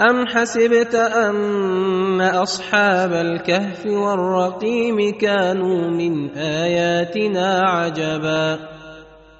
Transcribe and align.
أم 0.00 0.26
حسبت 0.26 0.94
أن 0.94 2.20
أصحاب 2.20 3.12
الكهف 3.12 3.86
والرقيم 3.86 5.18
كانوا 5.20 5.90
من 5.90 6.30
آياتنا 6.36 7.60
عجبا 7.60 8.58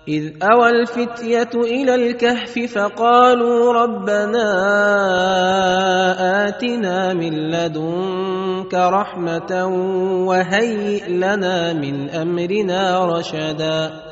إذ 0.09 0.33
أوى 0.43 0.71
الفتية 0.71 1.51
إلى 1.55 1.95
الكهف 1.95 2.59
فقالوا 2.75 3.73
ربنا 3.73 4.49
آتنا 6.49 7.15
من 7.15 7.51
لدنك 7.51 8.75
رحمة 8.75 9.67
وهيئ 10.27 11.09
لنا 11.09 11.73
من 11.73 12.11
أمرنا 12.11 13.05
رشدا 13.05 14.12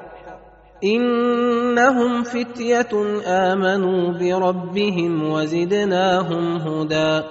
إنهم 0.83 2.23
فتية 2.23 3.21
آمنوا 3.25 4.11
بربهم 4.11 5.31
وزدناهم 5.31 6.57
هدى 6.57 7.21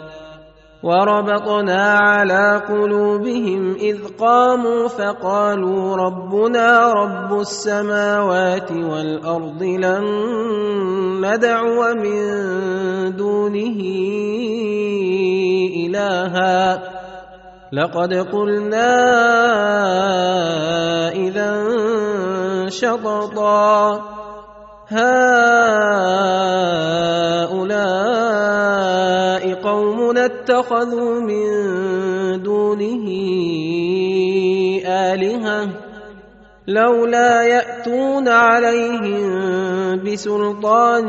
وربطنا 0.83 1.99
على 1.99 2.62
قلوبهم 2.69 3.75
إذ 3.75 3.99
قاموا 4.19 4.89
فقالوا 4.89 5.97
ربنا 5.97 6.93
رب 6.93 7.41
السماوات 7.41 8.72
والأرض 8.72 9.62
لن 9.62 10.05
ندعو 11.21 11.94
من 11.94 12.21
دونه 13.16 13.81
إلها 15.87 17.00
لقد 17.73 18.15
قلنا 18.15 18.93
إذا 21.15 21.51
شططا 22.69 24.01
هؤلاء 24.89 25.31
قوم 29.55 30.17
اتخذوا 30.19 31.21
من 31.21 31.47
دونه 32.43 33.07
آلهة. 34.87 35.90
لولا 36.71 37.43
يأتون 37.43 38.29
عليهم 38.29 39.31
بسلطان 40.03 41.09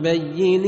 بين 0.00 0.64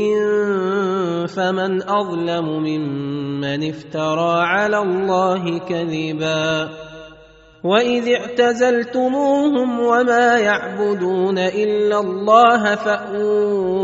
فمن 1.27 1.83
أظلم 1.83 2.47
ممن 2.63 3.69
افترى 3.69 4.41
على 4.41 4.79
الله 4.79 5.59
كذبا 5.59 6.69
وإذ 7.65 8.09
اعتزلتموهم 8.09 9.81
وما 9.81 10.39
يعبدون 10.39 11.39
إلا 11.39 12.01
الله 12.01 12.75
فأووا 12.75 13.84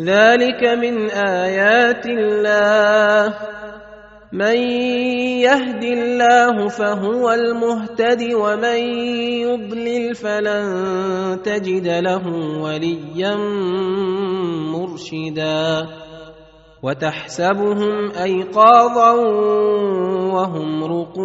ذلك 0.00 0.64
من 0.64 1.10
آيات 1.10 2.06
الله. 2.06 3.34
من 4.32 4.56
يهد 5.46 5.84
الله 5.84 6.68
فهو 6.68 7.30
المهتد 7.30 8.32
ومن 8.34 8.78
يضلل 9.46 10.14
فلن 10.14 10.66
تجد 11.42 11.86
له 11.86 12.26
وليا 12.62 13.36
مرشدا. 14.74 15.86
وتحسبهم 16.82 18.10
أيقاظا 18.10 19.12
وهم 20.34 20.84
رقود. 20.84 21.24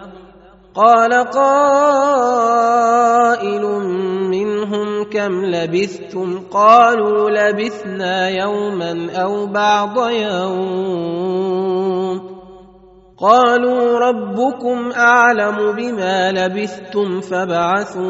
قال 0.75 1.13
قائل 1.13 1.51
منهم 4.31 5.03
كم 5.03 5.45
لبثتم؟ 5.45 6.39
قالوا 6.51 7.29
لبثنا 7.29 8.29
يوما 8.29 9.11
أو 9.11 9.45
بعض 9.45 10.09
يوم. 10.09 11.11
قالوا 13.19 13.99
ربكم 13.99 14.91
أعلم 14.91 15.71
بما 15.71 16.31
لبثتم 16.31 17.21
فابعثوا 17.21 18.01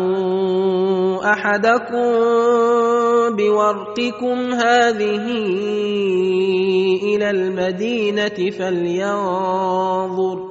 أحدكم 1.33 2.11
بورقكم 3.37 4.53
هذه 4.53 5.25
إلى 7.03 7.29
المدينة 7.29 8.51
فلينظر. 8.59 10.50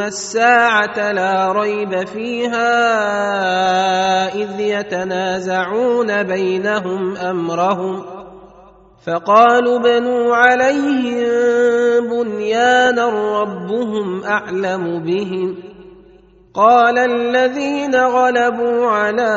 الساعة 0.00 1.12
لا 1.12 1.52
ريب 1.52 2.06
فيها 2.06 2.74
إذ 4.34 4.60
يتنازعون 4.60 6.22
بينهم 6.22 7.16
أمرهم 7.16 8.04
فقالوا 9.06 9.78
بنوا 9.78 10.36
عليهم 10.36 12.10
بنيانا 12.10 13.08
ربهم 13.42 14.24
أعلم 14.24 15.02
بهم 15.02 15.56
قال 16.54 16.98
الذين 16.98 17.94
غلبوا 17.94 18.86
على 18.86 19.30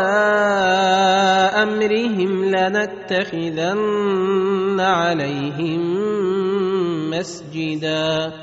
أمرهم 1.63 2.45
لنتخذن 2.45 3.83
عليهم 4.79 5.81
مسجدا 7.09 8.42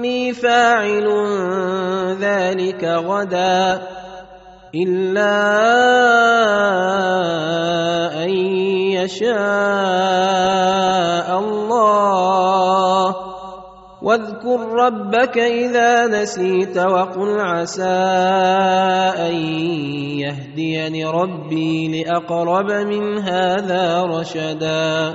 إني 0.00 0.32
فاعل 0.32 1.06
ذلك 2.20 2.84
غدا 2.84 3.82
إلا 4.74 5.36
أن 8.24 8.30
يشاء 8.96 9.28
الله. 11.38 13.16
واذكر 14.02 14.60
ربك 14.72 15.38
إذا 15.38 16.06
نسيت 16.06 16.78
وقل 16.78 17.40
عسى 17.40 17.84
أن 19.28 19.34
يهديني 20.24 21.04
ربي 21.04 22.02
لأقرب 22.02 22.72
من 22.72 23.18
هذا 23.18 24.02
رشدا. 24.02 25.14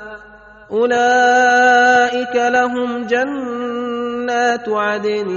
أولئك 0.71 2.35
لهم 2.35 3.03
جنات 3.07 4.69
عدن 4.69 5.27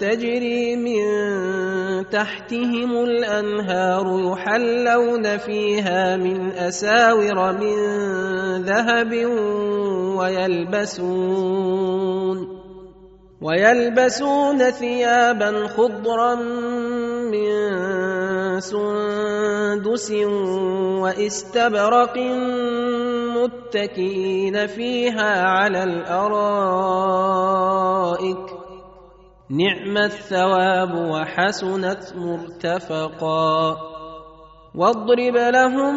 تجري 0.00 0.76
من 0.76 1.00
تحتهم 2.10 3.04
الأنهار 3.04 4.32
يحلون 4.32 5.38
فيها 5.38 6.16
من 6.16 6.52
أساور 6.52 7.52
من 7.52 7.76
ذهب 8.62 9.12
ويلبسون 10.18 11.80
ويلبسون 13.42 14.70
ثيابا 14.70 15.66
خضرا 15.66 16.34
من 17.30 17.50
سندس 18.60 20.10
وإستبرق 21.02 22.16
متكئين 23.44 24.66
فيها 24.66 25.42
على 25.42 25.82
الأرائك. 25.82 26.60
نعم 29.50 29.98
الثواب 29.98 30.94
وحسنت 30.94 32.02
مرتفقا. 32.16 33.76
واضرب 34.74 35.36
لهم 35.36 35.94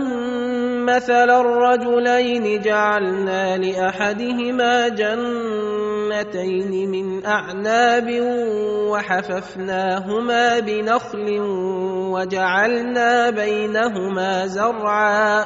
مثل 0.86 1.30
الرجلين. 1.30 2.62
جعلنا 2.62 3.58
لأحدهما 3.58 4.88
جنتين 4.88 6.72
من 6.92 7.26
أعناب 7.26 8.08
وحففناهما 8.90 10.60
بنخل 10.60 11.40
وجعلنا 12.12 13.30
بينهما 13.30 14.48
زرعا. 14.48 15.46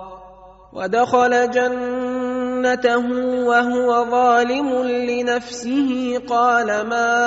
ودخل 0.73 1.51
جنته 1.51 3.07
وهو 3.45 4.05
ظالم 4.11 4.83
لنفسه. 4.83 6.21
قال 6.29 6.67
ما 6.67 7.19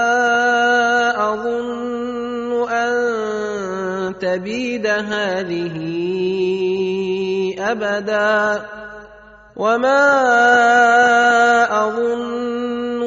أظن 1.33 2.69
أن 2.71 2.95
تبيد 4.21 4.87
هذه 4.87 5.77
أبدا. 7.59 8.63
وما 9.57 10.03
أظن 11.87 12.53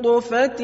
نطفه 0.00 0.60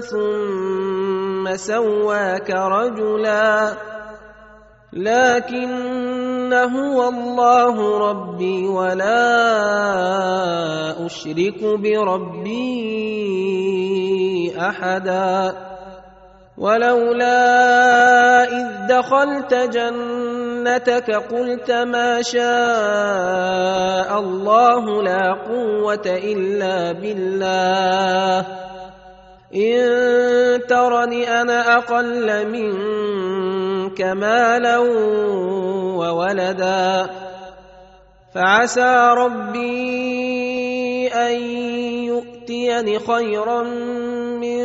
ثم 0.00 1.56
سواك 1.56 2.50
رجلا 2.50 3.74
لكن 4.92 6.52
هو 6.52 7.08
الله 7.08 7.98
ربي 8.10 8.68
ولا 8.68 9.26
اشرك 11.06 11.64
بربي 11.64 12.54
احدا 14.58 15.54
ولولا 16.58 18.44
اذ 18.44 18.66
دخلت 18.88 19.54
جنتك 20.64 21.10
قلت 21.10 21.70
ما 21.70 22.22
شاء 22.22 24.20
الله 24.20 25.02
لا 25.02 25.32
قوة 25.48 26.06
إلا 26.06 26.92
بالله. 26.92 28.46
إن 29.54 30.66
ترني 30.66 31.40
أنا 31.40 31.76
أقل 31.76 32.48
منك 32.48 34.00
مالا 34.00 34.78
وولدا. 35.98 37.10
فعسى 38.34 39.14
ربي 39.16 41.08
أن 41.08 41.40
يؤتيني 42.08 42.98
خيرا 42.98 43.62
من 44.42 44.64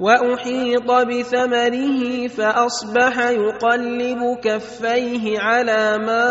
وأحيط 0.00 0.90
بثمره 0.90 2.26
فأصبح 2.28 3.30
يقلب 3.30 4.38
كفيه 4.42 5.38
على 5.40 5.98
ما 5.98 6.26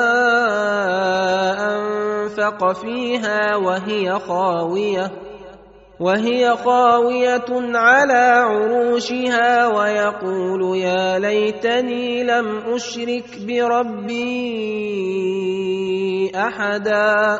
أنفق 1.75 2.71
فيها 2.71 3.55
وهي 3.55 4.19
خاوية 4.19 5.11
وهي 5.99 6.55
خاوية 6.55 7.49
على 7.75 8.43
عروشها 8.49 9.67
ويقول 9.67 10.77
يا 10.77 11.19
ليتني 11.19 12.23
لم 12.23 12.57
أشرك 12.73 13.25
بربي 13.47 14.79
أحدا. 16.35 17.39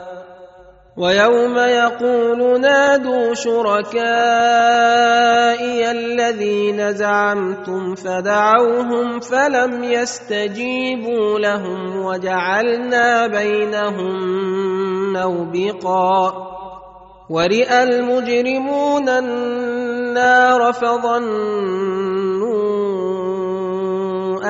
ويوم 0.97 1.57
يقول 1.57 2.61
نادوا 2.61 3.33
شركائي 3.33 3.91
الذين 5.91 6.93
زعمتم 6.93 7.95
فدعوهم 7.95 9.19
فلم 9.19 9.83
يستجيبوا 9.83 11.39
لهم 11.39 12.05
وجعلنا 12.05 13.27
بينهم 13.27 14.17
موبقا 15.13 16.33
ورئ 17.29 17.83
المجرمون 17.83 19.09
النار 19.09 20.73
فظنوا 20.73 22.01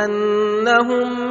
أنهم 0.06 1.31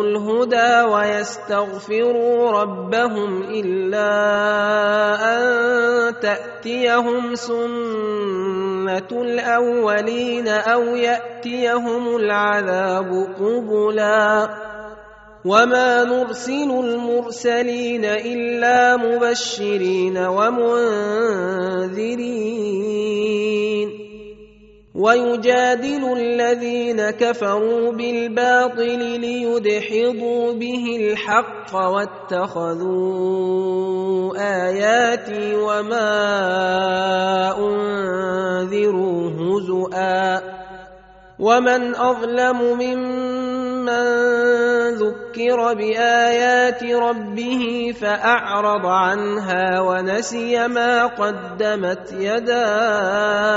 الهدى 0.00 0.82
ويستغفروا 0.92 2.50
ربهم 2.50 3.42
إلا 3.42 4.12
أن 5.36 5.44
تأتيهم 6.20 7.34
سنة 7.34 9.10
الأولين 9.12 10.48
أو 10.48 10.82
يأتيهم 10.82 12.16
العذاب 12.16 13.26
قبلا. 13.40 14.48
وما 15.44 16.04
نرسل 16.04 16.70
المرسلين 16.70 18.04
إلا 18.04 18.96
مبشرين 18.96 20.18
ومنذرين. 20.18 21.26
ويجادل 24.96 26.12
الذين 26.18 27.10
كفروا 27.10 27.92
بالباطل 27.92 29.20
ليدحضوا 29.20 30.52
به 30.52 30.84
الحق 31.00 31.74
واتخذوا 31.74 33.26
آياتي 34.38 35.54
وما 35.54 36.08
أنذروا 37.58 39.30
هزؤا 39.30 40.40
ومن 41.38 41.96
أظلم 41.96 42.62
ممن 42.62 44.16
ذكر 44.94 45.74
بآيات 45.74 46.84
ربه 46.84 47.92
فأعرض 48.00 48.86
عنها 48.86 49.80
ونسي 49.80 50.68
ما 50.68 51.06
قدمت 51.06 52.12
يداه 52.12 53.56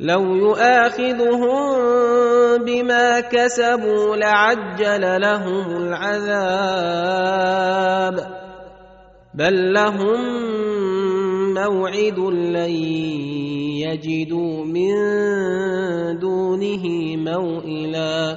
لو 0.00 0.34
يؤاخذهم 0.36 1.76
بما 2.64 3.20
كسبوا 3.20 4.16
لعجل 4.16 5.20
لهم 5.20 5.76
العذاب. 5.76 7.16
بل 9.34 9.72
لهم 9.72 10.20
موعد 11.54 12.18
لن 12.18 12.70
يجدوا 13.84 14.64
من 14.64 14.92
دونه 16.18 16.84
موئلا. 17.16 18.36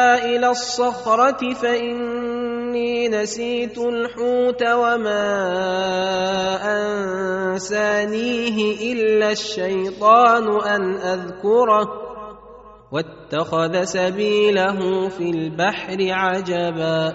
إلى 0.35 0.49
الصخرة 0.49 1.53
فإني 1.53 3.07
نسيت 3.07 3.77
الحوت 3.77 4.63
وما 4.63 5.27
أنسانيه 7.51 8.57
إلا 8.93 9.31
الشيطان 9.31 10.61
أن 10.61 10.95
أذكره. 10.95 11.87
واتخذ 12.91 13.83
سبيله 13.83 15.09
في 15.09 15.29
البحر 15.29 15.97
عجبا. 15.99 17.13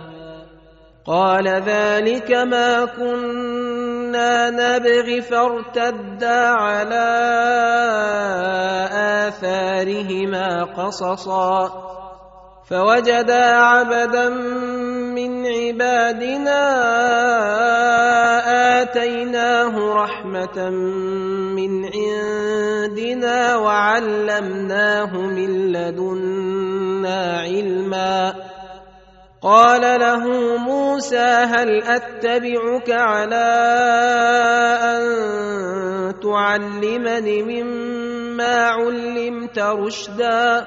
قال 1.06 1.48
ذلك 1.48 2.30
ما 2.32 2.84
كنا 2.84 4.50
نبغي 4.50 5.20
فارتدا 5.22 6.40
على 6.48 7.08
آثارهما 9.28 10.64
قصصا. 10.64 11.95
فوجدا 12.70 13.44
عبدا 13.56 14.28
من 15.14 15.46
عبادنا 15.46 16.62
آتيناه 18.82 19.94
رحمة 19.94 20.70
من 21.54 21.84
عندنا 21.84 23.56
وعلمناه 23.56 25.16
من 25.16 25.72
لدنا 25.72 27.40
علما. 27.40 28.34
قال 29.42 30.00
له 30.00 30.56
موسى 30.56 31.26
هل 31.26 31.82
أتبعك 31.82 32.90
على 32.90 33.48
أن 34.82 35.04
تعلمني 36.20 37.42
مما 37.42 38.66
علمت 38.66 39.58
رشدا؟ 39.58 40.66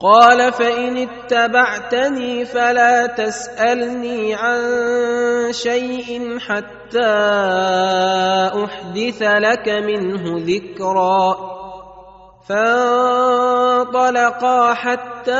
قال 0.00 0.52
فإن 0.52 1.08
اتبعتني 1.08 2.44
فلا 2.44 3.06
تسألني 3.06 4.34
عن 4.34 4.62
شيء 5.52 6.38
حتى 6.38 7.12
أحدث 8.64 9.22
لك 9.22 9.68
منه 9.68 10.22
ذكرا. 10.38 11.36
فانطلقا 12.48 14.14
حتى 14.74 15.32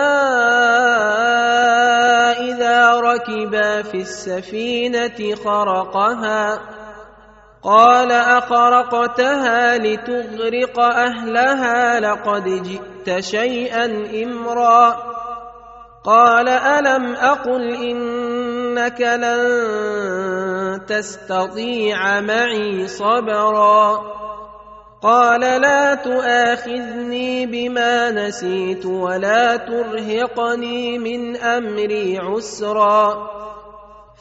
إذا 2.40 3.00
ركبا 3.00 3.82
في 3.82 3.96
السفينة 3.96 5.34
خرقها. 5.44 6.60
قال 7.66 8.12
أخرقتها 8.12 9.78
لتغرق 9.78 10.80
أهلها 10.80 12.00
لقد 12.00 12.44
جئت 12.44 13.20
شيئا 13.20 13.84
إمرا. 14.24 14.96
قال 16.04 16.48
ألم 16.48 17.14
أقل 17.14 17.74
إنك 17.74 19.00
لن 19.00 20.86
تستطيع 20.86 22.20
معي 22.20 22.86
صبرا. 22.86 24.00
قال 25.02 25.40
لا 25.40 25.94
تؤاخذني 25.94 27.46
بما 27.46 28.10
نسيت 28.10 28.86
ولا 28.86 29.56
ترهقني 29.56 30.98
من 30.98 31.36
أمري 31.36 32.18
عسرا. 32.18 33.45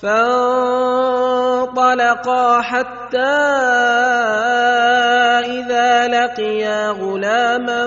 فانطلقا 0.02 1.62
حتى 2.62 3.36
إذا 5.46 6.08
لقيا 6.08 6.90
غلاما 6.90 7.86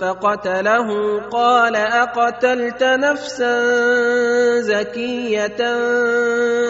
فقتله 0.00 1.20
قال 1.32 1.76
أقتلت 1.76 2.82
نفسا 2.82 3.60
زكية 4.60 5.60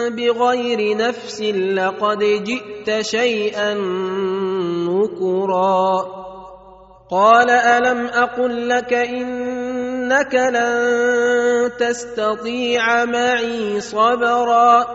بغير 0.09 0.97
نفس 0.97 1.41
لقد 1.75 2.19
جئت 2.19 3.01
شيئا 3.01 3.73
نكرا 4.89 6.05
قال 7.11 7.49
ألم 7.49 8.05
أقل 8.05 8.69
لك 8.69 8.93
إنك 10.11 10.35
لن 10.35 11.71
تستطيع 11.79 13.05
معي 13.05 13.81
صبرا. 13.81 14.85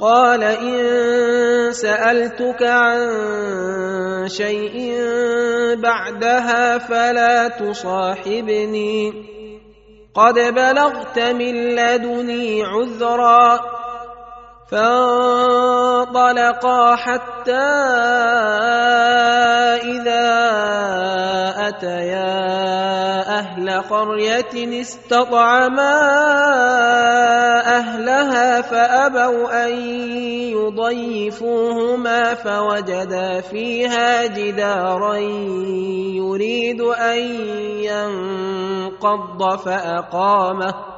قال 0.00 0.42
إن 0.42 1.72
سألتك 1.72 2.62
عن 2.62 2.98
شيء 4.28 4.96
بعدها 5.74 6.78
فلا 6.78 7.48
تصاحبني. 7.48 9.12
قد 10.14 10.34
بلغت 10.34 11.18
من 11.18 11.54
لدني 11.76 12.64
عذرا. 12.64 13.60
فانطلقا 14.70 16.56
حتى 16.96 17.52
إذا 19.88 20.28
أتيا 21.68 22.58
أهل 23.38 23.80
قرية 23.80 24.80
استطعما 24.80 25.98
أهلها 27.78 28.60
فأبوا 28.60 29.66
أن 29.66 29.72
يضيفوهما 30.52 32.34
فوجدا 32.34 33.40
فيها 33.40 34.26
جدارا 34.26 35.16
يريد 36.14 36.80
أن 36.80 37.18
ينقض 37.88 39.58
فأقامه 39.58 40.97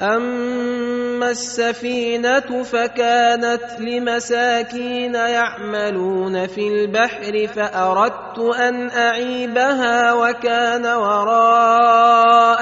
أما 0.00 1.30
السفينة 1.30 2.62
فكانت 2.62 3.80
لمساكين 3.80 5.14
يعملون 5.14 6.46
في 6.46 6.68
البحر 6.68 7.46
فأردت 7.46 8.38
أن 8.38 8.90
أعيبها 8.90 10.12
وكان 10.12 10.86
وراءهم 10.86 12.54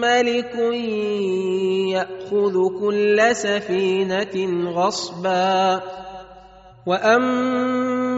ملك 0.00 0.54
يأخذ 1.94 2.54
كل 2.80 3.36
سفينة 3.36 4.70
غصبا 4.70 5.80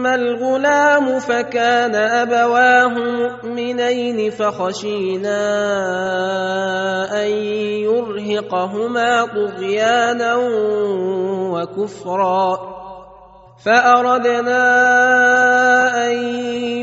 وأما 0.03 0.15
الغلام 0.15 1.19
فكان 1.19 1.95
أبواه 1.95 2.87
مؤمنين 2.99 4.31
فخشينا 4.31 5.39
أن 7.23 7.29
يرهقهما 7.87 9.25
طغيانا 9.25 10.35
وكفرا 11.55 12.59
فأردنا 13.65 14.63
أن 16.07 16.13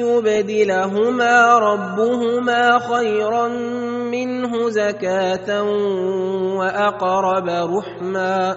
يبدلهما 0.00 1.58
ربهما 1.58 2.78
خيرا 2.78 3.48
منه 4.08 4.68
زكاة 4.68 5.62
وأقرب 6.56 7.48
رحما 7.48 8.56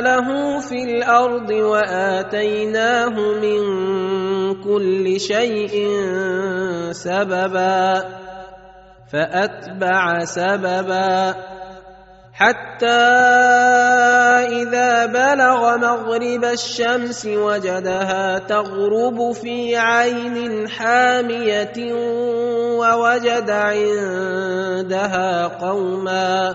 له 0.00 0.60
في 0.60 0.84
الأرض 0.84 1.50
واتيناه 1.50 3.14
من 3.42 3.60
كل 4.64 5.20
شيء 5.20 5.88
سببا 6.92 8.04
فاتبع 9.12 10.24
سببا 10.24 11.34
حتى 12.32 12.86
اذا 14.46 15.06
بلغ 15.06 15.76
مغرب 15.76 16.44
الشمس 16.44 17.26
وجدها 17.26 18.38
تغرب 18.38 19.32
في 19.32 19.76
عين 19.76 20.68
حاميه 20.68 21.92
ووجد 22.78 23.50
عندها 23.50 25.46
قوما 25.46 26.54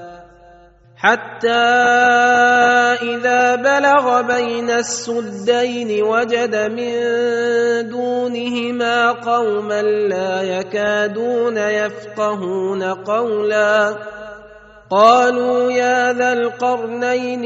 حتى 1.01 1.49
إذا 3.01 3.55
بلغ 3.55 4.21
بين 4.21 4.69
السدين 4.69 6.03
وجد 6.03 6.55
من 6.55 6.93
دونهما 7.89 9.11
قوما 9.11 9.81
لا 9.81 10.41
يكادون 10.41 11.57
يفقهون 11.57 12.83
قولا 12.83 13.95
قالوا 14.89 15.71
يا 15.71 16.13
ذا 16.13 16.33
القرنين 16.33 17.45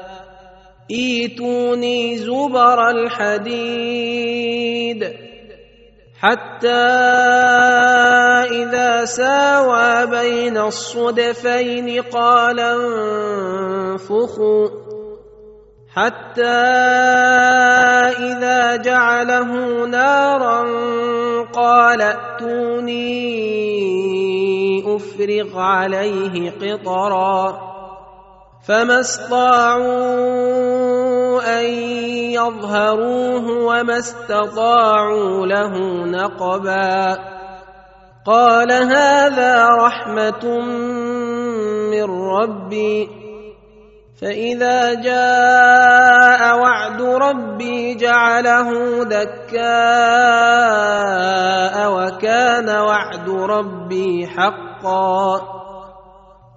إيتوني 0.91 2.17
زبر 2.17 2.89
الحديد 2.89 4.21
حتى 6.21 6.67
إذا 8.51 9.05
ساوى 9.05 10.05
بين 10.07 10.57
الصدفين 10.57 12.01
قال 12.01 12.59
انفخوا 13.99 14.69
حتى 15.93 16.61
إذا 18.19 18.75
جعله 18.75 19.85
نارا 19.85 20.63
قال 21.53 22.01
ائتوني 22.01 23.21
أفرغ 24.95 25.59
عليه 25.59 26.51
قطرا 26.51 27.70
فما 28.71 28.99
استطاعوا 28.99 29.91
ان 31.59 31.65
يظهروه 32.31 33.45
وما 33.65 33.97
استطاعوا 33.97 35.45
له 35.45 35.77
نقبا 36.05 37.17
قال 38.25 38.71
هذا 38.71 39.67
رحمه 39.69 40.59
من 41.91 42.03
ربي 42.31 43.09
فاذا 44.21 44.93
جاء 44.93 46.59
وعد 46.59 47.01
ربي 47.01 47.95
جعله 47.95 49.03
دكاء 49.03 49.61
وكان 51.91 52.69
وعد 52.69 53.29
ربي 53.29 54.27
حقا 54.27 55.60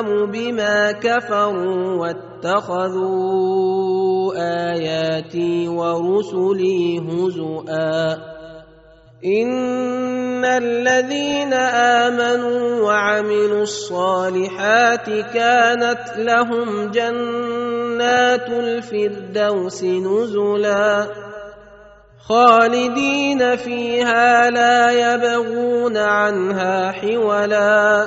بما 0.00 0.92
كفروا 0.92 1.96
واتخذوا 2.44 3.52
اياتي 4.36 5.68
ورسلي 5.68 6.98
هزؤا 6.98 8.32
ان 9.24 10.44
الذين 10.44 11.52
امنوا 11.52 12.80
وعملوا 12.80 13.62
الصالحات 13.62 15.06
كانت 15.34 16.04
لهم 16.16 16.90
جنات 16.90 18.48
الفردوس 18.48 19.84
نزلا 19.84 21.06
خالدين 22.28 23.56
فيها 23.56 24.50
لا 24.50 24.90
يبغون 24.90 25.96
عنها 25.96 26.92
حولا 26.92 28.06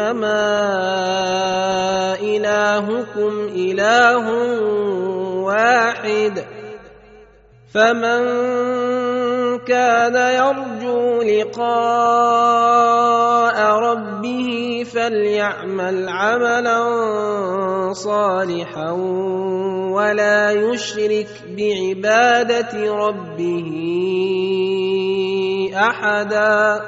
إنما 0.00 0.40
إلهكم 2.20 3.32
إله 3.52 4.24
واحد 5.44 6.44
فمن 7.74 8.20
كان 9.58 10.16
يرجو 10.16 11.22
لقاء 11.22 11.70
ربه 13.76 14.84
فليعمل 14.94 16.08
عملا 16.08 16.80
صالحا 17.92 18.90
ولا 19.92 20.50
يشرك 20.50 21.28
بعبادة 21.56 22.94
ربه 22.94 23.70
أحدا 25.76 26.80